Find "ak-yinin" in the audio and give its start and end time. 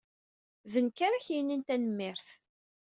1.19-1.61